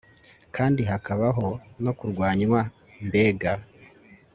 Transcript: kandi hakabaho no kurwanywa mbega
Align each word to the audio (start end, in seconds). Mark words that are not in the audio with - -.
kandi 0.55 0.81
hakabaho 0.89 1.47
no 1.83 1.91
kurwanywa 1.97 2.59
mbega 3.05 3.51